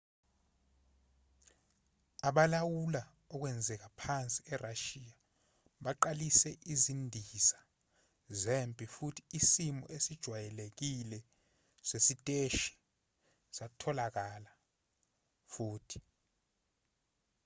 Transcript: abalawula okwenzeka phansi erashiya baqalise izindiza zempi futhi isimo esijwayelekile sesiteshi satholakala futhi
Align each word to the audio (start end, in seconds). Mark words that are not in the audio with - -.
abalawula 2.27 3.03
okwenzeka 3.33 3.87
phansi 3.99 4.39
erashiya 4.53 5.15
baqalise 5.83 6.51
izindiza 6.73 7.59
zempi 8.41 8.85
futhi 8.95 9.21
isimo 9.39 9.85
esijwayelekile 9.95 11.19
sesiteshi 11.89 12.73
satholakala 13.55 14.51
futhi 15.53 15.99